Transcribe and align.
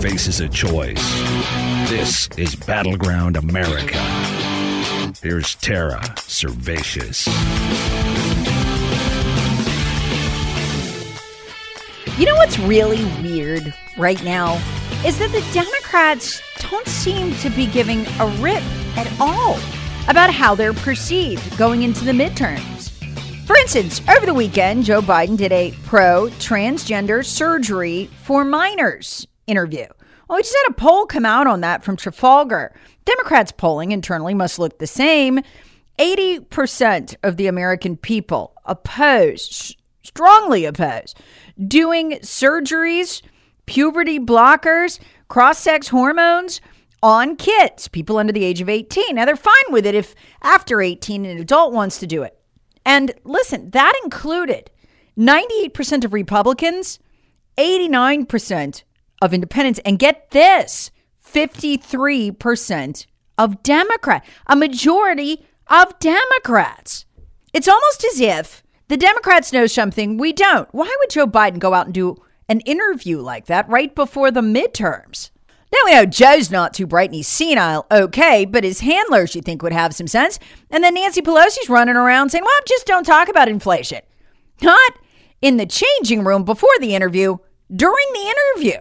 Faces 0.00 0.38
a 0.40 0.48
choice. 0.48 1.02
This 1.90 2.28
is 2.36 2.54
Battleground 2.54 3.36
America. 3.36 3.98
Here's 5.20 5.56
Tara 5.56 5.98
Servatius. 6.18 7.26
You 12.16 12.26
know 12.26 12.36
what's 12.36 12.60
really 12.60 13.04
weird 13.22 13.74
right 13.96 14.22
now 14.22 14.54
is 15.04 15.18
that 15.18 15.32
the 15.32 15.44
Democrats 15.52 16.40
don't 16.70 16.86
seem 16.86 17.34
to 17.36 17.50
be 17.50 17.66
giving 17.66 18.06
a 18.20 18.26
rip 18.38 18.62
at 18.96 19.12
all 19.20 19.58
about 20.08 20.32
how 20.32 20.54
they're 20.54 20.74
perceived 20.74 21.58
going 21.58 21.82
into 21.82 22.04
the 22.04 22.12
midterms. 22.12 22.90
For 23.46 23.56
instance, 23.56 24.00
over 24.08 24.26
the 24.26 24.34
weekend, 24.34 24.84
Joe 24.84 25.00
Biden 25.00 25.36
did 25.36 25.50
a 25.50 25.72
pro 25.86 26.28
transgender 26.38 27.24
surgery 27.24 28.08
for 28.22 28.44
minors 28.44 29.26
interview. 29.48 29.86
Well, 30.28 30.36
we 30.36 30.42
just 30.42 30.56
had 30.64 30.72
a 30.72 30.74
poll 30.74 31.06
come 31.06 31.24
out 31.24 31.46
on 31.46 31.62
that 31.62 31.82
from 31.82 31.96
Trafalgar. 31.96 32.74
Democrats 33.04 33.52
polling 33.52 33.92
internally 33.92 34.34
must 34.34 34.58
look 34.58 34.78
the 34.78 34.86
same. 34.86 35.40
80% 35.98 37.16
of 37.22 37.36
the 37.36 37.46
American 37.46 37.96
people 37.96 38.54
oppose, 38.64 39.74
strongly 40.02 40.64
oppose, 40.64 41.14
doing 41.66 42.12
surgeries, 42.22 43.22
puberty 43.66 44.18
blockers, 44.18 45.00
cross 45.28 45.58
sex 45.58 45.88
hormones 45.88 46.60
on 47.02 47.36
kids, 47.36 47.88
people 47.88 48.18
under 48.18 48.32
the 48.32 48.44
age 48.44 48.60
of 48.60 48.68
18. 48.68 49.14
Now, 49.14 49.24
they're 49.24 49.36
fine 49.36 49.54
with 49.70 49.86
it 49.86 49.94
if 49.94 50.14
after 50.42 50.80
18 50.80 51.24
an 51.24 51.38
adult 51.38 51.72
wants 51.72 51.98
to 52.00 52.06
do 52.06 52.22
it. 52.22 52.38
And 52.84 53.12
listen, 53.24 53.70
that 53.70 53.92
included 54.04 54.70
98% 55.18 56.04
of 56.04 56.12
Republicans, 56.12 56.98
89% 57.56 58.82
of 59.20 59.34
independents, 59.34 59.80
and 59.84 59.98
get 59.98 60.30
this 60.30 60.90
53% 61.24 63.06
of 63.36 63.62
Democrats, 63.62 64.28
a 64.46 64.56
majority 64.56 65.46
of 65.68 65.98
Democrats. 65.98 67.04
It's 67.52 67.68
almost 67.68 68.04
as 68.04 68.20
if 68.20 68.62
the 68.88 68.96
Democrats 68.96 69.52
know 69.52 69.66
something 69.66 70.16
we 70.16 70.32
don't. 70.32 70.68
Why 70.72 70.94
would 70.98 71.10
Joe 71.10 71.26
Biden 71.26 71.58
go 71.58 71.74
out 71.74 71.86
and 71.86 71.94
do 71.94 72.16
an 72.48 72.60
interview 72.60 73.20
like 73.20 73.46
that 73.46 73.68
right 73.68 73.94
before 73.94 74.30
the 74.30 74.40
midterms? 74.40 75.30
Now 75.70 75.78
we 75.84 75.92
know 75.92 76.06
Joe's 76.06 76.50
not 76.50 76.72
too 76.72 76.86
bright 76.86 77.10
and 77.10 77.16
he's 77.16 77.28
senile, 77.28 77.86
okay, 77.90 78.46
but 78.46 78.64
his 78.64 78.80
handlers 78.80 79.34
you 79.34 79.42
think 79.42 79.62
would 79.62 79.72
have 79.72 79.94
some 79.94 80.06
sense. 80.06 80.38
And 80.70 80.82
then 80.82 80.94
Nancy 80.94 81.20
Pelosi's 81.20 81.68
running 81.68 81.96
around 81.96 82.30
saying, 82.30 82.44
well, 82.44 82.60
just 82.66 82.86
don't 82.86 83.04
talk 83.04 83.28
about 83.28 83.50
inflation. 83.50 84.00
Not 84.62 84.92
in 85.42 85.58
the 85.58 85.66
changing 85.66 86.24
room 86.24 86.44
before 86.44 86.70
the 86.80 86.94
interview, 86.94 87.36
during 87.74 88.06
the 88.14 88.34
interview. 88.56 88.80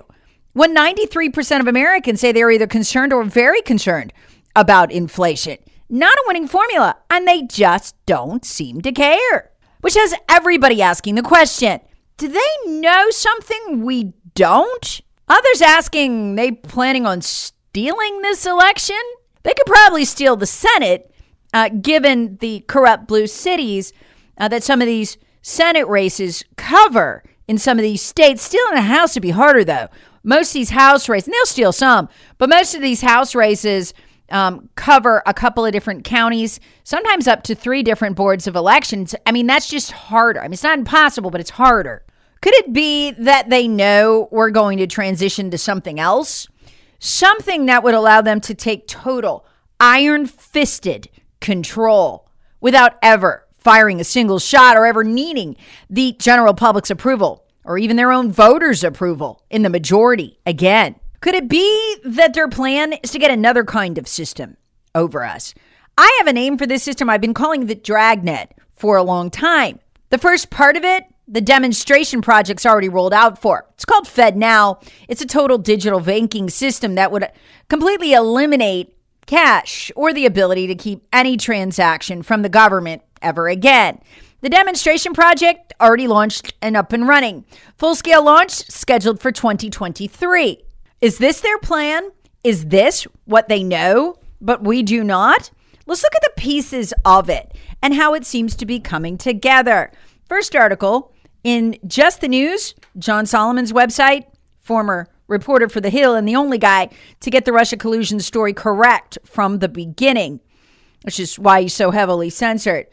When 0.58 0.76
93% 0.76 1.60
of 1.60 1.68
Americans 1.68 2.20
say 2.20 2.32
they're 2.32 2.50
either 2.50 2.66
concerned 2.66 3.14
or 3.14 3.24
very 3.24 3.62
concerned 3.62 4.12
about 4.56 4.92
inflation. 4.92 5.60
Not 5.88 6.18
a 6.18 6.24
winning 6.26 6.48
formula, 6.48 6.96
and 7.12 7.28
they 7.28 7.44
just 7.44 7.96
don't 8.08 8.44
seem 8.44 8.82
to 8.82 8.92
care. 8.92 9.52
Which 9.82 9.94
has 9.94 10.16
everybody 10.28 10.82
asking 10.82 11.14
the 11.14 11.22
question 11.22 11.80
do 12.18 12.28
they 12.28 12.72
know 12.72 13.12
something 13.12 13.84
we 13.86 14.14
don't? 14.34 15.02
Others 15.28 15.62
asking, 15.62 16.34
they 16.34 16.54
planning 16.54 17.06
on 17.06 17.22
stealing 17.22 18.24
this 18.24 18.48
election? 18.48 18.96
They 19.44 19.54
could 19.54 19.68
probably 19.68 20.06
steal 20.06 20.38
the 20.38 20.48
Senate, 20.48 21.14
uh, 21.54 21.70
given 21.70 22.38
the 22.38 22.62
corrupt 22.62 23.08
blue 23.08 23.28
cities 23.28 23.94
uh, 24.40 24.48
that 24.48 24.64
some 24.64 24.82
of 24.82 24.88
these 24.88 25.20
Senate 25.44 25.88
races 25.88 26.44
cover 26.56 27.24
in 27.48 27.60
some 27.60 27.78
of 27.78 27.84
these 27.84 28.02
states. 28.02 28.42
Stealing 28.42 28.74
a 28.74 28.82
House 28.82 29.14
would 29.16 29.22
be 29.22 29.30
harder, 29.30 29.64
though. 29.64 29.90
Most 30.28 30.50
of 30.50 30.56
these 30.56 30.72
House 30.72 31.08
races, 31.08 31.28
and 31.28 31.34
they'll 31.34 31.46
steal 31.46 31.72
some, 31.72 32.10
but 32.38 32.50
most 32.50 32.76
of 32.76 32.82
these 32.82 33.00
House 33.00 33.34
races 33.34 33.94
um, 34.30 34.68
cover 34.76 35.24
a 35.26 35.34
couple 35.34 35.66
of 35.66 35.72
different 35.72 36.04
counties, 36.04 36.60
sometimes 36.84 37.30
up 37.30 37.44
to 37.44 37.56
three 37.56 37.82
different 37.82 38.18
boards 38.18 38.46
of 38.46 38.54
elections. 38.58 39.16
I 39.26 39.32
mean, 39.32 39.48
that's 39.48 39.70
just 39.70 39.94
harder. 39.94 40.42
I 40.42 40.44
mean, 40.44 40.52
it's 40.52 40.64
not 40.64 40.78
impossible, 40.78 41.32
but 41.32 41.40
it's 41.40 41.52
harder. 41.52 42.04
Could 42.42 42.56
it 42.56 42.74
be 42.74 43.12
that 43.12 43.50
they 43.50 43.70
know 43.70 44.28
we're 44.30 44.50
going 44.50 44.80
to 44.80 44.88
transition 44.88 45.50
to 45.52 45.58
something 45.58 45.98
else? 45.98 46.50
Something 47.00 47.68
that 47.68 47.82
would 47.86 47.94
allow 47.94 48.20
them 48.20 48.42
to 48.42 48.54
take 48.54 48.86
total, 48.86 49.46
iron 49.80 50.26
fisted 50.26 51.08
control 51.40 52.30
without 52.60 52.98
ever 53.02 53.48
firing 53.58 54.02
a 54.02 54.04
single 54.04 54.40
shot 54.40 54.76
or 54.76 54.86
ever 54.86 55.06
needing 55.06 55.56
the 55.90 56.18
general 56.20 56.54
public's 56.54 56.90
approval 56.90 57.47
or 57.68 57.78
even 57.78 57.98
their 57.98 58.12
own 58.12 58.32
voters' 58.32 58.84
approval 58.84 59.44
in 59.52 59.62
the 59.62 59.70
majority 59.70 60.40
again. 60.46 60.96
Could 61.22 61.36
it 61.36 61.50
be 61.50 61.98
that 62.04 62.34
their 62.34 62.48
plan 62.48 62.94
is 63.04 63.12
to 63.12 63.20
get 63.20 63.30
another 63.30 63.64
kind 63.64 63.98
of 63.98 64.08
system 64.08 64.58
over 64.96 65.24
us? 65.24 65.54
I 65.98 66.16
have 66.20 66.28
a 66.28 66.34
name 66.34 66.58
for 66.58 66.66
this 66.66 66.84
system. 66.84 67.10
I've 67.10 67.22
been 67.22 67.34
calling 67.34 67.66
the 67.66 67.76
dragnet 67.76 68.56
for 68.76 68.98
a 68.98 69.04
long 69.04 69.30
time. 69.30 69.80
The 70.10 70.18
first 70.18 70.50
part 70.50 70.76
of 70.76 70.84
it 70.84 71.04
the 71.28 71.42
demonstration 71.42 72.22
project's 72.22 72.66
already 72.66 72.88
rolled 72.88 73.14
out 73.14 73.42
for. 73.42 73.66
It's 73.74 73.84
called 73.86 74.06
FedNow. 74.06 74.82
It's 75.10 75.22
a 75.22 75.28
total 75.28 75.58
digital 75.58 76.00
banking 76.00 76.50
system 76.50 76.96
that 76.96 77.12
would 77.12 77.30
completely 77.68 78.14
eliminate 78.14 78.96
cash 79.26 79.92
or 79.96 80.14
the 80.14 80.26
ability 80.26 80.68
to 80.68 80.76
keep 80.76 81.06
any 81.12 81.36
transaction 81.36 82.24
from 82.24 82.44
the 82.44 82.50
government 82.50 83.02
ever 83.22 83.50
again. 83.50 84.00
The 84.42 84.50
demonstration 84.50 85.14
project 85.14 85.74
already 85.82 86.08
launched 86.08 86.54
and 86.62 86.78
up 86.78 86.94
and 86.94 87.08
running. 87.08 87.44
Full 87.78 87.96
scale 87.96 88.24
launch 88.24 88.52
scheduled 88.52 89.20
for 89.20 89.32
2023. 89.32 90.64
Is 91.02 91.18
this 91.18 91.42
their 91.42 91.58
plan? 91.58 92.12
Is 92.44 92.66
this 92.66 93.08
what 93.26 93.50
they 93.50 93.64
know, 93.64 94.16
but 94.40 94.64
we 94.64 94.84
do 94.84 95.04
not? 95.04 95.50
Let's 95.88 96.04
look 96.04 96.16
at 96.16 96.22
the 96.22 96.40
pieces 96.42 96.94
of 97.04 97.32
it 97.32 97.52
and 97.82 97.96
how 97.96 98.14
it 98.14 98.26
seems 98.26 98.56
to 98.58 98.68
be 98.68 98.80
coming 98.80 99.18
together. 99.18 99.92
First 100.30 100.56
article 100.56 101.16
in 101.44 101.76
Just 101.88 102.22
the 102.22 102.28
News, 102.28 102.76
John 103.00 103.26
Solomon's 103.26 103.74
website, 103.74 104.26
former 104.60 105.08
reporter 105.28 105.68
for 105.68 105.82
The 105.82 105.90
Hill 105.90 106.14
and 106.14 106.28
the 106.28 106.36
only 106.36 106.60
guy 106.60 106.90
to 107.22 107.32
get 107.32 107.46
the 107.46 107.54
Russia 107.54 107.76
collusion 107.76 108.20
story 108.20 108.54
correct 108.54 109.18
from 109.26 109.60
the 109.60 109.70
beginning, 109.70 110.42
which 111.02 111.20
is 111.20 111.40
why 111.40 111.64
he's 111.64 111.74
so 111.74 111.90
heavily 111.90 112.30
censored. 112.30 112.86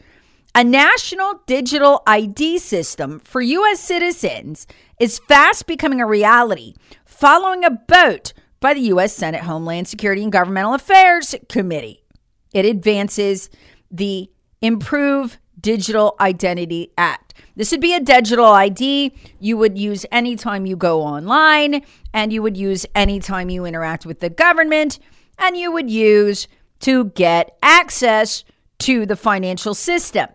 A 0.57 0.63
national 0.63 1.41
digital 1.47 2.01
ID 2.07 2.59
system 2.59 3.19
for 3.19 3.41
U.S. 3.41 3.81
citizens 3.81 4.67
is 5.01 5.19
fast 5.19 5.67
becoming 5.67 5.99
a 5.99 6.05
reality 6.05 6.75
following 7.03 7.65
a 7.65 7.77
vote 7.89 8.31
by 8.61 8.73
the 8.73 8.79
U.S. 8.83 9.13
Senate 9.13 9.41
Homeland 9.41 9.89
Security 9.89 10.23
and 10.23 10.31
Governmental 10.31 10.73
Affairs 10.73 11.35
Committee. 11.49 12.05
It 12.53 12.63
advances 12.63 13.49
the 13.91 14.29
Improve 14.61 15.39
Digital 15.59 16.15
Identity 16.21 16.93
Act. 16.97 17.33
This 17.57 17.71
would 17.71 17.81
be 17.81 17.93
a 17.93 17.99
digital 17.99 18.45
ID 18.45 19.11
you 19.41 19.57
would 19.57 19.77
use 19.77 20.05
anytime 20.09 20.65
you 20.65 20.77
go 20.77 21.01
online, 21.01 21.83
and 22.13 22.31
you 22.31 22.41
would 22.41 22.55
use 22.55 22.85
anytime 22.95 23.49
you 23.49 23.65
interact 23.65 24.05
with 24.05 24.21
the 24.21 24.29
government, 24.29 24.99
and 25.37 25.57
you 25.57 25.73
would 25.73 25.89
use 25.89 26.47
to 26.79 27.05
get 27.09 27.57
access 27.61 28.45
to 28.79 29.05
the 29.05 29.15
financial 29.15 29.73
system, 29.73 30.27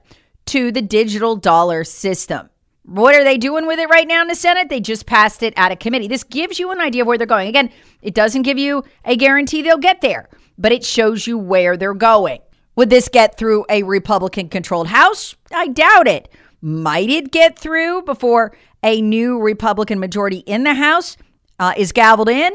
to 0.46 0.72
the 0.72 0.82
digital 0.82 1.36
dollar 1.36 1.84
system. 1.84 2.50
What 2.84 3.14
are 3.14 3.22
they 3.22 3.38
doing 3.38 3.66
with 3.66 3.78
it 3.78 3.88
right 3.88 4.08
now 4.08 4.22
in 4.22 4.28
the 4.28 4.34
Senate? 4.34 4.68
They 4.68 4.80
just 4.80 5.06
passed 5.06 5.42
it 5.42 5.54
out 5.56 5.70
of 5.70 5.78
committee. 5.78 6.08
This 6.08 6.24
gives 6.24 6.58
you 6.58 6.70
an 6.70 6.80
idea 6.80 7.02
of 7.02 7.06
where 7.08 7.18
they're 7.18 7.26
going. 7.26 7.48
Again, 7.48 7.70
it 8.02 8.14
doesn't 8.14 8.42
give 8.42 8.58
you 8.58 8.82
a 9.04 9.16
guarantee 9.16 9.62
they'll 9.62 9.78
get 9.78 10.00
there, 10.00 10.28
but 10.58 10.72
it 10.72 10.84
shows 10.84 11.26
you 11.26 11.38
where 11.38 11.76
they're 11.76 11.94
going. 11.94 12.40
Would 12.76 12.90
this 12.90 13.08
get 13.08 13.36
through 13.36 13.66
a 13.68 13.82
Republican 13.82 14.48
controlled 14.48 14.88
House? 14.88 15.34
I 15.52 15.68
doubt 15.68 16.08
it. 16.08 16.28
Might 16.62 17.10
it 17.10 17.30
get 17.30 17.58
through 17.58 18.02
before 18.02 18.56
a 18.82 19.00
new 19.00 19.40
Republican 19.40 19.98
majority 19.98 20.38
in 20.38 20.64
the 20.64 20.74
House 20.74 21.16
uh, 21.58 21.74
is 21.76 21.92
gavelled 21.92 22.30
in? 22.30 22.52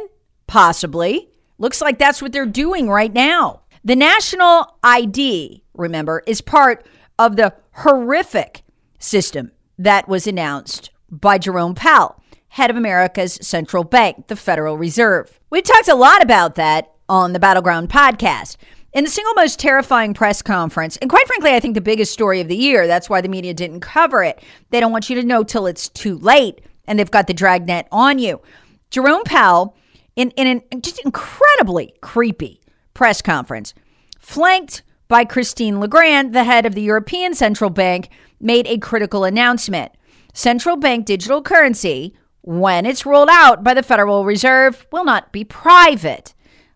Possibly. 0.47 1.29
Looks 1.57 1.81
like 1.81 1.97
that's 1.97 2.21
what 2.21 2.31
they're 2.31 2.45
doing 2.45 2.89
right 2.89 3.13
now. 3.13 3.61
The 3.85 3.95
national 3.95 4.79
ID, 4.81 5.61
remember, 5.75 6.23
is 6.25 6.41
part 6.41 6.87
of 7.19 7.35
the 7.35 7.53
horrific 7.71 8.63
system 8.97 9.51
that 9.77 10.07
was 10.07 10.25
announced 10.25 10.89
by 11.11 11.37
Jerome 11.37 11.75
Powell, 11.75 12.19
head 12.47 12.71
of 12.71 12.77
America's 12.77 13.37
central 13.43 13.83
bank, 13.83 14.25
the 14.25 14.35
Federal 14.35 14.75
Reserve. 14.75 15.39
We 15.51 15.61
talked 15.61 15.87
a 15.87 15.93
lot 15.93 16.23
about 16.23 16.55
that 16.55 16.93
on 17.07 17.33
the 17.33 17.39
Battleground 17.39 17.89
podcast. 17.91 18.57
In 18.91 19.03
the 19.03 19.09
single 19.11 19.35
most 19.35 19.59
terrifying 19.59 20.15
press 20.15 20.41
conference, 20.41 20.97
and 20.97 21.07
quite 21.07 21.27
frankly, 21.27 21.51
I 21.51 21.59
think 21.59 21.75
the 21.75 21.81
biggest 21.81 22.11
story 22.11 22.41
of 22.41 22.47
the 22.47 22.57
year, 22.57 22.87
that's 22.87 23.07
why 23.07 23.21
the 23.21 23.29
media 23.29 23.53
didn't 23.53 23.81
cover 23.81 24.23
it. 24.23 24.41
They 24.71 24.79
don't 24.79 24.91
want 24.91 25.11
you 25.11 25.15
to 25.17 25.27
know 25.27 25.43
till 25.43 25.67
it's 25.67 25.89
too 25.89 26.17
late, 26.17 26.59
and 26.87 26.97
they've 26.97 27.11
got 27.11 27.27
the 27.27 27.35
dragnet 27.35 27.87
on 27.91 28.17
you. 28.17 28.41
Jerome 28.89 29.25
Powell, 29.25 29.77
in, 30.15 30.31
in 30.31 30.63
an 30.71 30.81
just 30.81 31.05
incredibly 31.05 31.93
creepy 32.01 32.61
press 32.95 33.21
conference, 33.21 33.75
flanked 34.17 34.81
by 35.07 35.23
Christine 35.23 35.79
Lagarde, 35.79 36.31
the 36.31 36.45
head 36.45 36.65
of 36.65 36.73
the 36.73 36.81
European 36.81 37.35
Central 37.35 37.69
Bank, 37.69 38.09
made 38.39 38.65
a 38.65 38.79
critical 38.79 39.23
announcement. 39.23 39.91
Central 40.33 40.75
bank 40.75 41.05
digital 41.05 41.43
currency, 41.43 42.15
when 42.41 42.87
it's 42.87 43.05
rolled 43.05 43.29
out 43.31 43.63
by 43.63 43.75
the 43.75 43.83
Federal 43.83 44.25
Reserve, 44.25 44.87
will 44.91 45.05
not 45.05 45.31
be 45.31 45.43
private. 45.43 46.33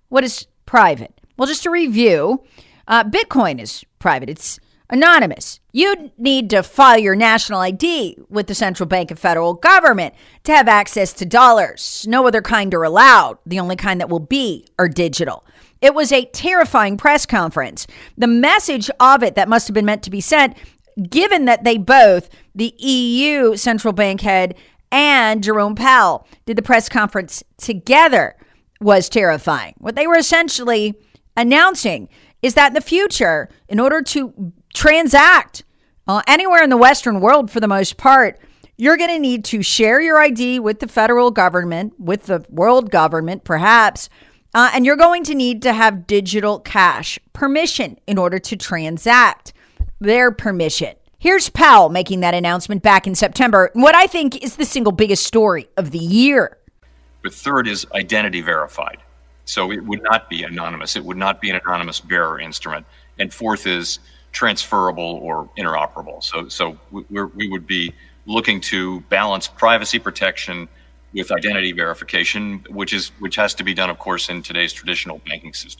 What 0.09 0.23
is 0.23 0.45
private? 0.67 1.19
Well, 1.37 1.47
just 1.47 1.63
to 1.63 1.71
review, 1.71 2.43
uh, 2.87 3.03
Bitcoin 3.03 3.59
is 3.59 3.83
private. 3.97 4.29
It's 4.29 4.59
anonymous. 4.89 5.59
You 5.71 6.11
need 6.17 6.49
to 6.49 6.63
file 6.63 6.97
your 6.97 7.15
national 7.15 7.59
ID 7.59 8.17
with 8.29 8.47
the 8.47 8.55
central 8.55 8.87
bank 8.87 9.11
and 9.11 9.19
federal 9.19 9.53
government 9.53 10.15
to 10.43 10.51
have 10.51 10.67
access 10.67 11.13
to 11.13 11.25
dollars. 11.25 12.05
No 12.07 12.27
other 12.27 12.41
kind 12.41 12.73
are 12.73 12.83
allowed. 12.83 13.37
The 13.45 13.59
only 13.59 13.75
kind 13.75 13.99
that 14.01 14.09
will 14.09 14.19
be 14.19 14.67
are 14.77 14.87
digital. 14.87 15.45
It 15.81 15.93
was 15.93 16.11
a 16.11 16.25
terrifying 16.25 16.97
press 16.97 17.25
conference. 17.25 17.87
The 18.17 18.27
message 18.27 18.89
of 18.99 19.23
it 19.23 19.35
that 19.35 19.47
must 19.47 19.67
have 19.67 19.73
been 19.73 19.85
meant 19.85 20.03
to 20.03 20.09
be 20.09 20.21
sent 20.21 20.57
given 21.09 21.45
that 21.45 21.63
they 21.63 21.77
both, 21.77 22.29
the 22.53 22.73
EU 22.77 23.55
central 23.55 23.93
bank 23.93 24.21
head 24.21 24.55
and 24.91 25.43
Jerome 25.43 25.75
Powell, 25.75 26.27
did 26.45 26.57
the 26.57 26.61
press 26.61 26.89
conference 26.89 27.43
together, 27.57 28.35
was 28.81 29.07
terrifying. 29.07 29.75
What 29.77 29.95
they 29.95 30.07
were 30.07 30.17
essentially 30.17 30.95
announcing 31.37 32.09
is 32.41 32.53
that 32.55 32.69
in 32.69 32.73
the 32.73 32.81
future, 32.81 33.49
in 33.67 33.79
order 33.79 34.01
to 34.01 34.53
transact 34.73 35.63
uh, 36.07 36.21
anywhere 36.27 36.63
in 36.63 36.69
the 36.69 36.77
Western 36.77 37.19
world 37.19 37.51
for 37.51 37.59
the 37.59 37.67
most 37.67 37.97
part, 37.97 38.39
you're 38.77 38.97
going 38.97 39.09
to 39.09 39.19
need 39.19 39.43
to 39.45 39.61
share 39.61 39.99
your 40.01 40.17
ID 40.19 40.59
with 40.59 40.79
the 40.79 40.87
federal 40.87 41.31
government, 41.31 41.99
with 41.99 42.27
the 42.27 42.45
world 42.49 42.91
government, 42.91 43.43
perhaps. 43.43 44.09
Uh, 44.53 44.71
and 44.73 44.85
you're 44.85 44.95
going 44.95 45.23
to 45.25 45.35
need 45.35 45.61
to 45.61 45.73
have 45.73 46.07
digital 46.07 46.59
cash 46.59 47.19
permission 47.33 47.99
in 48.07 48.17
order 48.17 48.39
to 48.39 48.55
transact 48.55 49.53
their 49.99 50.31
permission. 50.31 50.95
Here's 51.19 51.49
Powell 51.49 51.89
making 51.89 52.21
that 52.21 52.33
announcement 52.33 52.81
back 52.81 53.05
in 53.05 53.13
September. 53.13 53.69
What 53.73 53.95
I 53.95 54.07
think 54.07 54.41
is 54.41 54.55
the 54.55 54.65
single 54.65 54.93
biggest 54.93 55.25
story 55.25 55.67
of 55.75 55.91
the 55.91 55.99
year. 55.99 56.57
But 57.21 57.33
third 57.33 57.67
is 57.67 57.85
identity 57.93 58.39
verified. 58.39 58.99
So 59.43 59.71
it 59.71 59.83
would 59.83 60.01
not 60.03 60.29
be 60.29 60.43
anonymous. 60.43 60.95
It 60.95 61.03
would 61.03 61.17
not 61.17 61.41
be 61.41 61.49
an 61.49 61.57
anonymous 61.57 61.99
bearer 61.99 62.39
instrument. 62.39 62.85
And 63.17 63.33
fourth 63.33 63.67
is 63.67 63.99
transferable 64.31 65.19
or 65.21 65.49
interoperable. 65.57 66.23
So, 66.23 66.47
so 66.49 66.77
we 66.91 67.47
would 67.47 67.67
be 67.67 67.93
looking 68.25 68.61
to 68.61 69.01
balance 69.01 69.47
privacy 69.47 69.99
protection 69.99 70.67
with 71.13 71.31
identity 71.31 71.71
verification, 71.71 72.63
which 72.69 72.93
is 72.93 73.09
which 73.19 73.35
has 73.35 73.53
to 73.55 73.63
be 73.63 73.73
done, 73.73 73.89
of 73.89 73.97
course, 73.97 74.29
in 74.29 74.43
today's 74.43 74.71
traditional 74.71 75.19
banking 75.27 75.53
system. 75.53 75.79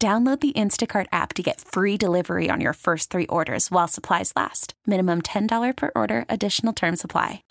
Download 0.00 0.38
the 0.38 0.52
Instacart 0.52 1.06
app 1.10 1.34
to 1.34 1.42
get 1.42 1.60
free 1.60 1.96
delivery 1.96 2.48
on 2.48 2.60
your 2.60 2.72
first 2.72 3.10
three 3.10 3.26
orders 3.26 3.68
while 3.68 3.88
supplies 3.88 4.32
last. 4.36 4.74
Minimum 4.86 5.22
$10 5.22 5.76
per 5.76 5.90
order, 5.96 6.24
additional 6.28 6.72
term 6.72 6.94
supply. 6.94 7.42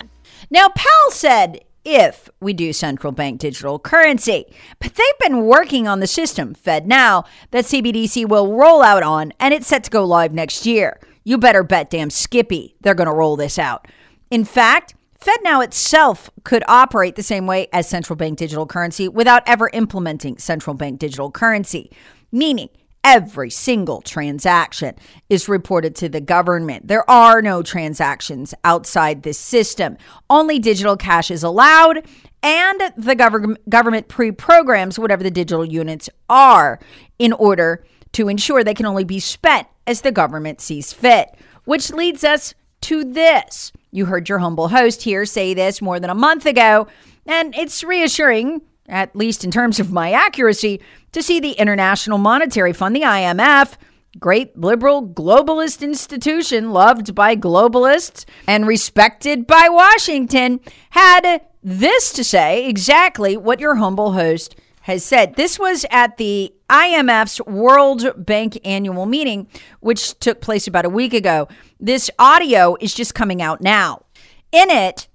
Now, 0.50 0.70
Powell 0.70 1.12
said 1.12 1.60
if 1.84 2.30
we 2.40 2.54
do 2.54 2.72
central 2.72 3.12
bank 3.12 3.42
digital 3.42 3.80
currency, 3.80 4.46
but 4.80 4.96
they've 4.96 5.20
been 5.20 5.44
working 5.44 5.90
on 5.90 6.00
the 6.00 6.08
system, 6.08 6.54
Fed 6.54 6.88
Now, 6.88 7.26
that 7.52 7.66
CBDC 7.66 8.30
will 8.30 8.54
roll 8.54 8.82
out 8.82 9.04
on, 9.04 9.34
and 9.42 9.54
it's 9.54 9.68
set 9.68 9.84
to 9.84 9.92
go 9.92 10.06
live 10.06 10.34
next 10.34 10.66
year. 10.66 11.02
You 11.26 11.38
better 11.38 11.64
bet 11.64 11.90
damn 11.90 12.10
Skippy 12.10 12.78
they're 12.80 12.96
going 12.96 13.10
to 13.10 13.14
roll 13.14 13.36
this 13.36 13.60
out. 13.60 13.90
In 14.32 14.46
fact, 14.46 14.96
FedNow 15.20 15.64
itself 15.64 16.30
could 16.44 16.64
operate 16.68 17.16
the 17.16 17.24
same 17.24 17.48
way 17.48 17.68
as 17.74 17.90
central 17.90 18.16
bank 18.16 18.38
digital 18.38 18.66
currency 18.66 19.10
without 19.10 19.44
ever 19.46 19.70
implementing 19.74 20.38
central 20.38 20.76
bank 20.76 21.00
digital 21.00 21.32
currency, 21.32 21.92
meaning 22.32 22.70
every 23.04 23.50
single 23.50 24.02
transaction 24.02 24.94
is 25.30 25.48
reported 25.48 25.96
to 25.96 26.10
the 26.10 26.20
government. 26.20 26.88
There 26.88 27.10
are 27.10 27.42
no 27.42 27.64
transactions 27.64 28.54
outside 28.66 29.24
this 29.24 29.40
system. 29.40 29.98
Only 30.30 30.60
digital 30.60 30.98
cash 30.98 31.32
is 31.32 31.42
allowed, 31.42 32.06
and 32.44 32.82
the 32.98 33.16
gov- 33.16 33.56
government 33.70 34.10
pre 34.10 34.32
programs 34.32 35.00
whatever 35.00 35.24
the 35.24 35.32
digital 35.32 35.64
units 35.64 36.10
are 36.30 36.80
in 37.18 37.32
order 37.34 37.86
to 38.14 38.28
ensure 38.28 38.64
they 38.64 38.74
can 38.74 38.86
only 38.86 39.06
be 39.06 39.20
spent 39.20 39.68
as 39.86 40.02
the 40.02 40.12
government 40.12 40.60
sees 40.60 40.92
fit. 40.92 41.30
Which 41.64 41.92
leads 41.92 42.24
us 42.24 42.54
to 42.82 43.04
this. 43.04 43.72
You 43.92 44.06
heard 44.06 44.30
your 44.30 44.40
humble 44.40 44.70
host 44.70 45.04
here 45.04 45.26
say 45.26 45.54
this 45.54 45.82
more 45.82 46.00
than 46.00 46.10
a 46.10 46.16
month 46.16 46.46
ago, 46.46 46.88
and 47.26 47.56
it's 47.56 47.84
reassuring, 47.84 48.62
at 48.88 49.16
least 49.16 49.44
in 49.44 49.52
terms 49.52 49.80
of 49.80 49.92
my 49.92 50.12
accuracy, 50.12 50.82
to 51.12 51.22
see 51.22 51.40
the 51.40 51.52
International 51.54 52.18
Monetary 52.18 52.74
Fund, 52.74 52.96
the 52.96 53.02
IMF, 53.02 53.76
great 54.20 54.58
liberal 54.58 55.08
globalist 55.08 55.82
institution 55.82 56.72
loved 56.72 57.14
by 57.14 57.36
globalists 57.36 58.26
and 58.48 58.68
respected 58.68 59.46
by 59.46 59.68
Washington, 59.70 60.60
had 60.92 61.42
this 61.64 62.12
to 62.14 62.24
say 62.24 62.68
exactly 62.68 63.36
what 63.36 63.60
your 63.60 63.76
humble 63.76 64.14
host 64.14 64.56
has 64.82 65.04
said. 65.04 65.36
This 65.36 65.60
was 65.60 65.86
at 65.92 66.16
the 66.16 66.54
IMF's 66.70 67.42
World 67.42 68.26
Bank 68.26 68.58
annual 68.64 69.06
meeting, 69.06 69.48
which 69.82 70.18
took 70.20 70.40
place 70.40 70.66
about 70.66 70.86
a 70.86 70.90
week 70.90 71.14
ago. 71.14 71.50
This 71.80 72.10
audio 72.18 72.78
is 72.80 72.94
just 72.94 73.14
coming 73.14 73.42
out 73.42 73.60
now. 73.60 74.04
In 74.52 74.70
it, 74.70 75.10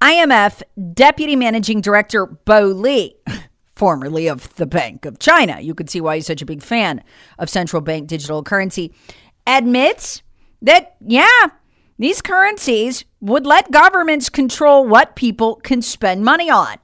IMF 0.00 0.62
Deputy 0.94 1.36
Managing 1.36 1.80
Director 1.80 2.26
Bo 2.26 2.62
Li, 2.62 3.16
formerly 3.76 4.28
of 4.28 4.54
the 4.56 4.66
Bank 4.66 5.04
of 5.04 5.18
China, 5.18 5.60
you 5.60 5.74
could 5.74 5.90
see 5.90 6.00
why 6.00 6.16
he's 6.16 6.26
such 6.26 6.42
a 6.42 6.46
big 6.46 6.62
fan 6.62 7.02
of 7.38 7.50
central 7.50 7.82
bank 7.82 8.08
digital 8.08 8.42
currency, 8.42 8.92
admits 9.46 10.22
that, 10.62 10.96
yeah, 11.00 11.48
these 11.98 12.22
currencies 12.22 13.04
would 13.20 13.44
let 13.44 13.70
governments 13.70 14.30
control 14.30 14.86
what 14.86 15.16
people 15.16 15.56
can 15.56 15.82
spend 15.82 16.24
money 16.24 16.48
on 16.48 16.78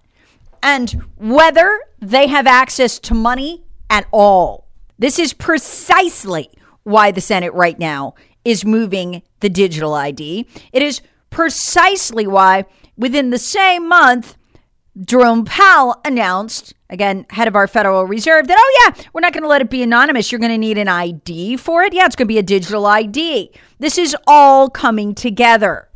and 0.63 1.03
whether 1.17 1.81
they 2.01 2.27
have 2.27 2.47
access 2.47 2.99
to 2.99 3.15
money 3.15 3.65
at 3.89 4.07
all. 4.11 4.69
This 4.99 5.19
is 5.19 5.33
precisely 5.33 6.51
why 6.83 7.13
the 7.13 7.21
Senate 7.21 7.55
right 7.55 7.79
now 7.79 8.15
is 8.45 8.65
moving 8.65 9.23
the 9.41 9.49
digital 9.49 9.95
ID. 9.95 10.47
It 10.73 10.83
is 10.83 11.01
precisely 11.31 12.27
why 12.27 12.67
within 12.97 13.31
the 13.31 13.39
same 13.39 13.89
month, 13.89 14.37
Jerome 15.05 15.45
Powell 15.45 16.01
announced, 16.05 16.75
again, 16.89 17.27
head 17.31 17.49
of 17.49 17.55
our 17.55 17.67
Federal 17.67 18.05
Reserve, 18.05 18.47
that, 18.49 18.57
oh, 18.59 18.95
yeah, 18.97 19.05
we're 19.13 19.21
not 19.21 19.33
going 19.33 19.43
to 19.43 19.49
let 19.49 19.61
it 19.61 19.69
be 19.69 19.83
anonymous. 19.83 20.33
You're 20.33 20.39
going 20.39 20.53
to 20.53 20.59
need 20.59 20.79
an 20.79 20.89
ID 20.89 21.59
for 21.59 21.83
it. 21.83 21.93
Yeah, 21.93 22.07
it's 22.07 22.17
going 22.17 22.27
to 22.27 22.33
be 22.33 22.39
a 22.39 22.43
digital 22.43 22.87
ID. 22.87 23.53
This 23.79 23.99
is 23.99 24.17
all 24.27 24.71
coming 24.71 25.15
together. 25.15 25.89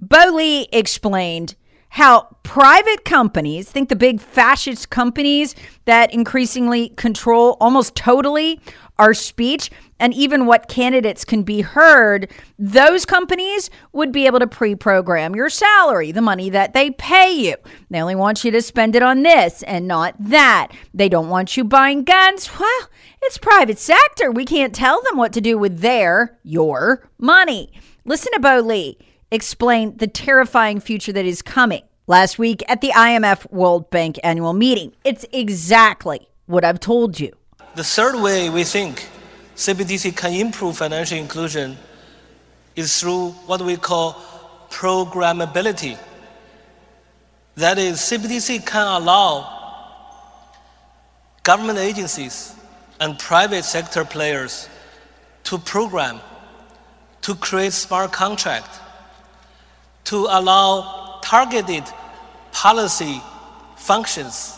Bo 0.00 0.30
Li 0.34 0.68
explained 0.72 1.56
how 1.90 2.28
private 2.44 3.04
companies, 3.04 3.68
think 3.70 3.88
the 3.88 3.96
big 3.96 4.20
fascist 4.20 4.90
companies 4.90 5.56
that 5.86 6.12
increasingly 6.12 6.90
control 6.90 7.56
almost 7.60 7.96
totally 7.96 8.60
our 8.98 9.14
speech 9.14 9.70
and 10.00 10.14
even 10.14 10.46
what 10.46 10.68
candidates 10.68 11.24
can 11.24 11.42
be 11.42 11.60
heard, 11.60 12.30
those 12.58 13.04
companies 13.04 13.70
would 13.92 14.12
be 14.12 14.26
able 14.26 14.38
to 14.38 14.46
pre 14.46 14.74
program 14.74 15.34
your 15.34 15.50
salary, 15.50 16.12
the 16.12 16.20
money 16.20 16.50
that 16.50 16.74
they 16.74 16.90
pay 16.90 17.30
you. 17.30 17.56
They 17.90 18.00
only 18.00 18.14
want 18.14 18.44
you 18.44 18.50
to 18.50 18.62
spend 18.62 18.96
it 18.96 19.02
on 19.02 19.22
this 19.22 19.62
and 19.64 19.86
not 19.88 20.14
that. 20.18 20.68
They 20.94 21.08
don't 21.08 21.28
want 21.28 21.56
you 21.56 21.64
buying 21.64 22.04
guns. 22.04 22.48
Well, 22.58 22.88
it's 23.22 23.38
private 23.38 23.78
sector. 23.78 24.30
We 24.30 24.44
can't 24.44 24.74
tell 24.74 25.02
them 25.02 25.16
what 25.16 25.32
to 25.32 25.40
do 25.40 25.58
with 25.58 25.80
their, 25.80 26.38
your 26.42 27.08
money. 27.18 27.72
Listen 28.04 28.32
to 28.32 28.40
Bo 28.40 28.60
Li 28.60 28.98
explain 29.30 29.96
the 29.96 30.06
terrifying 30.06 30.80
future 30.80 31.12
that 31.12 31.24
is 31.24 31.42
coming 31.42 31.82
last 32.06 32.38
week 32.38 32.62
at 32.68 32.80
the 32.80 32.90
IMF 32.90 33.50
World 33.52 33.90
Bank 33.90 34.18
annual 34.24 34.52
meeting. 34.52 34.94
It's 35.04 35.26
exactly 35.32 36.28
what 36.46 36.64
I've 36.64 36.80
told 36.80 37.20
you. 37.20 37.32
The 37.74 37.84
third 37.84 38.20
way 38.20 38.50
we 38.50 38.64
think 38.64 39.06
CBDC 39.58 40.16
can 40.16 40.32
improve 40.34 40.76
financial 40.78 41.18
inclusion 41.18 41.76
is 42.76 43.00
through 43.00 43.30
what 43.46 43.60
we 43.60 43.76
call 43.76 44.12
programmability. 44.70 45.98
That 47.56 47.76
is, 47.76 47.98
CBDC 47.98 48.64
can 48.64 48.86
allow 48.86 50.46
government 51.42 51.80
agencies 51.80 52.54
and 53.00 53.18
private 53.18 53.64
sector 53.64 54.04
players 54.04 54.68
to 55.42 55.58
program, 55.58 56.20
to 57.22 57.34
create 57.34 57.72
smart 57.72 58.12
contract, 58.12 58.78
to 60.04 60.28
allow 60.30 61.18
targeted 61.20 61.82
policy 62.52 63.20
functions. 63.76 64.56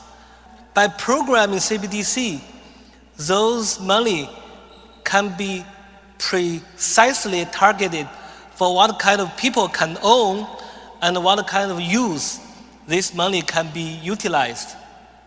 By 0.74 0.88
programming 0.88 1.58
CBDC, 1.58 2.42
those 3.16 3.80
money 3.80 4.28
can 5.10 5.36
be 5.36 5.64
precisely 6.18 7.44
targeted 7.46 8.06
for 8.54 8.72
what 8.72 8.96
kind 9.00 9.20
of 9.20 9.36
people 9.36 9.66
can 9.66 9.98
own 10.04 10.46
and 11.02 11.24
what 11.24 11.44
kind 11.48 11.72
of 11.72 11.80
use 11.80 12.38
this 12.86 13.12
money 13.12 13.42
can 13.42 13.68
be 13.74 13.98
utilized. 14.04 14.76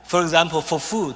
For 0.05 0.21
example, 0.21 0.61
for 0.61 0.79
food. 0.79 1.15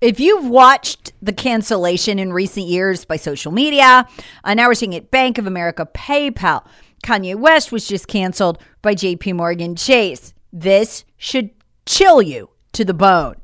If 0.00 0.20
you've 0.20 0.48
watched 0.48 1.12
the 1.20 1.32
cancellation 1.32 2.20
in 2.20 2.32
recent 2.32 2.66
years 2.66 3.04
by 3.04 3.16
social 3.16 3.50
media, 3.50 4.06
uh, 4.44 4.54
now 4.54 4.68
we're 4.68 4.74
seeing 4.74 4.92
it 4.92 5.10
Bank 5.10 5.38
of 5.38 5.48
America, 5.48 5.88
PayPal. 5.92 6.64
Kanye 7.02 7.34
West 7.34 7.72
was 7.72 7.88
just 7.88 8.06
canceled 8.06 8.58
by 8.80 8.94
JP 8.94 9.34
Morgan 9.34 9.74
Chase. 9.74 10.34
This 10.52 11.04
should 11.16 11.50
chill 11.84 12.22
you 12.22 12.50
to 12.74 12.84
the 12.84 12.94
bone. 12.94 13.34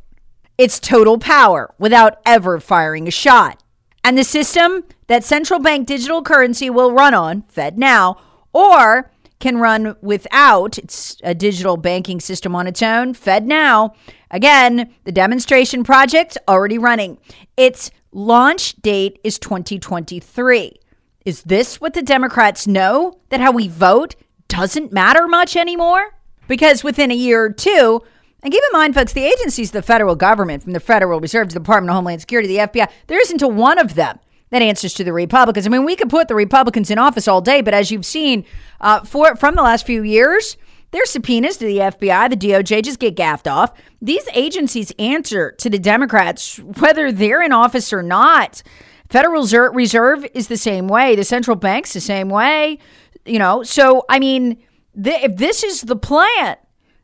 It's 0.59 0.79
total 0.79 1.19
power 1.19 1.75
without 1.77 2.21
ever 2.25 2.61
firing 2.61 3.09
a 3.09 3.11
shot. 3.11 3.63
And 4.05 4.19
the 4.19 4.25
system 4.25 4.85
that 5.07 5.25
central 5.25 5.59
bank 5.59 5.89
digital 5.89 6.23
currency 6.23 6.69
will 6.69 6.93
run 6.93 7.15
on, 7.15 7.43
Fed 7.49 7.79
now, 7.79 8.19
or 8.53 9.11
can 9.41 9.59
run 9.59 9.97
without 10.01 10.79
it's 10.79 11.17
a 11.25 11.35
digital 11.35 11.77
banking 11.77 12.21
system 12.21 12.55
on 12.55 12.67
its 12.67 12.83
own, 12.83 13.15
Fed 13.15 13.47
now. 13.47 13.95
Again, 14.31 14.93
the 15.05 15.13
demonstration 15.13 15.85
project's 15.85 16.39
already 16.47 16.79
running. 16.79 17.19
Its 17.57 17.91
launch 18.13 18.77
date 18.77 19.19
is 19.25 19.39
2023. 19.39 20.79
Is 21.25 21.43
this 21.43 21.81
what 21.81 21.95
the 21.95 22.03
Democrats 22.03 22.67
know? 22.67 23.19
That 23.31 23.41
how 23.41 23.53
we 23.53 23.69
vote 23.69 24.15
doesn't 24.49 24.93
matter 24.93 25.27
much 25.27 25.57
anymore? 25.57 26.15
Because 26.47 26.85
within 26.85 27.11
a 27.11 27.15
year 27.15 27.45
or 27.45 27.53
two, 27.53 28.03
and 28.45 28.53
keep 28.53 28.63
in 28.63 28.79
mind, 28.79 28.95
folks, 28.95 29.15
the 29.15 29.25
agencies 29.25 29.71
of 29.71 29.73
the 29.73 29.83
federal 29.83 30.15
government, 30.15 30.63
from 30.63 30.75
the 30.75 30.81
Federal 30.81 31.19
Reserve 31.19 31.49
to 31.49 31.55
the 31.55 31.61
Department 31.61 31.91
of 31.91 31.95
Homeland 31.95 32.21
Security, 32.21 32.47
the 32.47 32.59
FBI, 32.59 32.91
there 33.07 33.21
isn't 33.21 33.41
a 33.41 33.49
one 33.49 33.79
of 33.79 33.95
them 33.95 34.19
that 34.51 34.61
answers 34.61 34.93
to 34.95 35.03
the 35.03 35.15
Republicans. 35.15 35.67
I 35.67 35.71
mean, 35.71 35.85
we 35.85 35.97
could 35.97 36.11
put 36.11 36.29
the 36.29 36.35
Republicans 36.35 36.91
in 36.91 36.99
office 36.99 37.27
all 37.27 37.41
day, 37.41 37.63
but 37.63 37.73
as 37.73 37.91
you've 37.91 38.05
seen 38.05 38.45
uh, 38.83 39.03
for 39.03 39.35
from 39.35 39.55
the 39.55 39.63
last 39.63 39.87
few 39.87 40.03
years, 40.03 40.59
their 40.91 41.07
subpoenas 41.07 41.57
to 41.57 41.65
the 41.65 41.79
FBI, 41.79 42.31
the 42.31 42.37
DOJ 42.37 42.85
just 42.85 43.01
get 43.01 43.17
gaffed 43.17 43.49
off. 43.49 43.73
These 44.01 44.29
agencies 44.35 44.93
answer 44.99 45.53
to 45.53 45.71
the 45.71 45.79
Democrats, 45.79 46.59
whether 46.59 47.11
they're 47.11 47.43
in 47.43 47.51
office 47.51 47.93
or 47.93 48.03
not. 48.03 48.63
Federal 49.09 49.43
Reserve 49.73 50.27
is 50.35 50.49
the 50.49 50.57
same 50.57 50.87
way. 50.87 51.17
The 51.17 51.25
central 51.25 51.57
bank's 51.57 51.95
the 51.95 52.01
same 52.01 52.29
way. 52.29 52.79
You 53.25 53.39
know, 53.39 53.63
so 53.63 54.05
I 54.09 54.19
mean, 54.19 54.63
if 54.95 55.37
this 55.37 55.65
is 55.65 55.83
the 55.83 55.97
plan, 55.97 56.57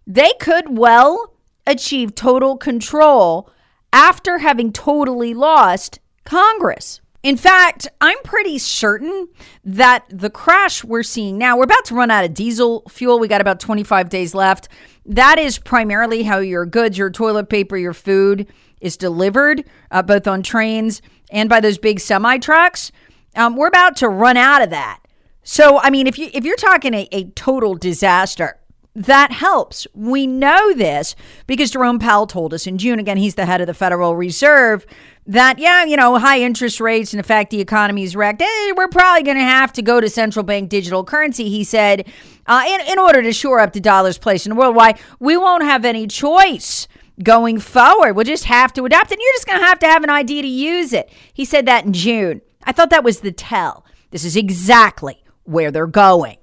they 0.06 0.32
could 0.40 0.76
well 0.76 1.34
achieve 1.66 2.14
total 2.14 2.56
control 2.56 3.50
after 3.92 4.38
having 4.38 4.72
totally 4.72 5.34
lost 5.34 5.98
Congress. 6.24 7.00
In 7.22 7.36
fact, 7.36 7.86
I'm 8.00 8.16
pretty 8.24 8.58
certain 8.58 9.28
that 9.62 10.06
the 10.08 10.30
crash 10.30 10.82
we're 10.82 11.02
seeing 11.02 11.36
now, 11.36 11.56
we're 11.56 11.64
about 11.64 11.84
to 11.86 11.94
run 11.94 12.10
out 12.10 12.24
of 12.24 12.32
diesel 12.32 12.82
fuel. 12.88 13.18
We 13.18 13.28
got 13.28 13.42
about 13.42 13.60
25 13.60 14.08
days 14.08 14.34
left. 14.34 14.68
That 15.04 15.38
is 15.38 15.58
primarily 15.58 16.22
how 16.22 16.38
your 16.38 16.64
goods, 16.64 16.96
your 16.96 17.10
toilet 17.10 17.50
paper, 17.50 17.76
your 17.76 17.92
food 17.92 18.46
is 18.80 18.96
delivered, 18.96 19.64
uh, 19.90 20.02
both 20.02 20.26
on 20.26 20.42
trains 20.42 21.02
and 21.30 21.48
by 21.48 21.60
those 21.60 21.76
big 21.76 22.00
semi 22.00 22.38
trucks. 22.38 22.90
Um, 23.36 23.54
we're 23.54 23.68
about 23.68 23.96
to 23.96 24.08
run 24.08 24.38
out 24.38 24.62
of 24.62 24.70
that. 24.70 25.00
So, 25.42 25.78
I 25.80 25.90
mean, 25.90 26.06
if 26.06 26.18
you 26.18 26.30
if 26.32 26.44
you're 26.44 26.56
talking 26.56 26.94
a, 26.94 27.08
a 27.12 27.24
total 27.30 27.74
disaster, 27.74 28.59
that 28.94 29.30
helps. 29.30 29.86
We 29.94 30.26
know 30.26 30.74
this 30.74 31.14
because 31.46 31.70
Jerome 31.70 31.98
Powell 31.98 32.26
told 32.26 32.52
us 32.52 32.66
in 32.66 32.78
June. 32.78 32.98
Again, 32.98 33.16
he's 33.16 33.36
the 33.36 33.46
head 33.46 33.60
of 33.60 33.66
the 33.66 33.74
Federal 33.74 34.16
Reserve. 34.16 34.84
That 35.26 35.58
yeah, 35.58 35.84
you 35.84 35.96
know, 35.96 36.18
high 36.18 36.40
interest 36.40 36.80
rates 36.80 37.12
and 37.12 37.18
the 37.18 37.26
fact 37.26 37.50
the 37.50 37.60
economy 37.60 38.02
is 38.02 38.16
wrecked. 38.16 38.42
Eh, 38.42 38.72
we're 38.76 38.88
probably 38.88 39.22
going 39.22 39.36
to 39.36 39.44
have 39.44 39.72
to 39.74 39.82
go 39.82 40.00
to 40.00 40.08
central 40.08 40.44
bank 40.44 40.70
digital 40.70 41.04
currency. 41.04 41.48
He 41.48 41.62
said, 41.62 42.08
uh, 42.46 42.64
in 42.66 42.80
in 42.92 42.98
order 42.98 43.22
to 43.22 43.32
shore 43.32 43.60
up 43.60 43.72
the 43.72 43.80
dollar's 43.80 44.18
place 44.18 44.44
in 44.44 44.50
the 44.50 44.56
world. 44.56 44.74
Why 44.74 44.98
we 45.20 45.36
won't 45.36 45.62
have 45.62 45.84
any 45.84 46.06
choice 46.08 46.88
going 47.22 47.60
forward. 47.60 48.14
We'll 48.14 48.24
just 48.24 48.46
have 48.46 48.72
to 48.72 48.84
adapt, 48.84 49.12
and 49.12 49.20
you're 49.20 49.34
just 49.34 49.46
going 49.46 49.60
to 49.60 49.66
have 49.66 49.78
to 49.80 49.86
have 49.86 50.02
an 50.02 50.10
idea 50.10 50.42
to 50.42 50.48
use 50.48 50.92
it. 50.92 51.10
He 51.32 51.44
said 51.44 51.66
that 51.66 51.84
in 51.84 51.92
June. 51.92 52.40
I 52.64 52.72
thought 52.72 52.90
that 52.90 53.04
was 53.04 53.20
the 53.20 53.32
tell. 53.32 53.84
This 54.10 54.24
is 54.24 54.36
exactly 54.36 55.22
where 55.44 55.70
they're 55.70 55.86
going. 55.86 56.38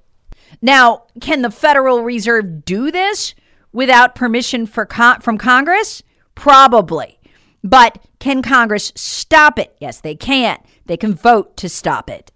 Now, 0.61 1.03
can 1.21 1.41
the 1.41 1.51
Federal 1.51 2.03
Reserve 2.03 2.65
do 2.65 2.91
this 2.91 3.35
without 3.71 4.15
permission 4.15 4.67
con- 4.67 5.21
from 5.21 5.37
Congress? 5.37 6.03
Probably. 6.35 7.19
But 7.63 7.99
can 8.19 8.41
Congress 8.41 8.91
stop 8.95 9.59
it? 9.59 9.75
Yes, 9.79 9.99
they 9.99 10.15
can. 10.15 10.57
They 10.85 10.97
can 10.97 11.13
vote 11.13 11.57
to 11.57 11.69
stop 11.69 12.09
it. 12.09 12.31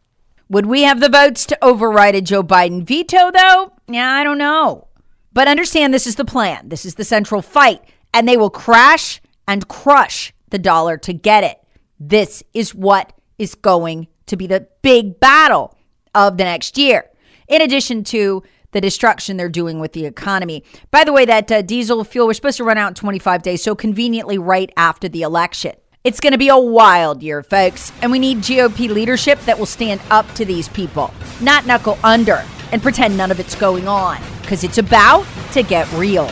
Would 0.50 0.66
we 0.66 0.82
have 0.82 1.00
the 1.00 1.10
votes 1.10 1.46
to 1.48 1.58
override 1.64 2.16
a 2.16 2.22
Joe 2.22 2.44
Biden 2.44 2.84
veto, 2.84 3.32
though? 3.32 3.74
Yeah, 3.88 4.12
I 4.12 4.24
don't 4.24 4.38
know. 4.38 4.88
But 5.34 5.48
understand 5.48 5.94
this 5.94 6.08
is 6.08 6.16
the 6.16 6.26
plan. 6.26 6.70
This 6.70 6.86
is 6.86 6.96
the 6.96 7.06
central 7.06 7.42
fight 7.42 7.82
and 8.14 8.28
they 8.28 8.38
will 8.38 8.50
crash 8.50 9.22
and 9.48 9.68
crush 9.68 10.34
the 10.50 10.60
dollar 10.60 10.98
to 10.98 11.14
get 11.14 11.44
it. 11.44 11.58
This 12.00 12.44
is 12.54 12.76
what 12.76 13.14
is 13.38 13.56
going 13.56 14.08
to 14.26 14.36
be 14.36 14.48
the 14.48 14.68
big 14.82 15.20
battle 15.20 15.78
of 16.14 16.38
the 16.38 16.44
next 16.44 16.78
year, 16.78 17.06
in 17.52 17.62
addition 17.62 18.04
to 18.06 18.42
the 18.72 18.82
destruction 18.82 19.38
they're 19.38 19.50
doing 19.50 19.80
with 19.80 19.92
the 19.94 20.06
economy. 20.06 20.64
By 20.90 21.04
the 21.04 21.14
way, 21.14 21.26
that 21.26 21.52
uh, 21.52 21.62
diesel 21.62 22.04
fuel, 22.04 22.26
we're 22.26 22.34
supposed 22.34 22.58
to 22.58 22.64
run 22.64 22.78
out 22.78 22.88
in 22.88 22.94
25 22.96 23.44
days, 23.44 23.62
so 23.62 23.76
conveniently 23.76 24.38
right 24.38 24.72
after 24.78 25.10
the 25.10 25.22
election. 25.22 25.76
It's 26.04 26.20
going 26.20 26.32
to 26.32 26.40
be 26.40 26.48
a 26.48 26.58
wild 26.58 27.22
year, 27.22 27.44
folks, 27.44 27.92
and 28.02 28.12
we 28.12 28.18
need 28.18 28.40
GOP 28.40 28.90
leadership 28.90 29.40
that 29.42 29.60
will 29.60 29.68
stand 29.68 30.02
up 30.10 30.34
to 30.34 30.46
these 30.46 30.68
people, 30.70 31.14
not 31.42 31.68
knuckle 31.68 32.00
under 32.04 32.44
and 32.72 32.82
pretend 32.82 33.18
none 33.18 33.30
of 33.30 33.40
it's 33.40 33.54
going 33.54 33.88
on, 33.88 34.18
because 34.42 34.64
it's 34.64 34.78
about 34.78 35.28
to 35.52 35.62
get 35.62 35.92
real. 35.92 36.32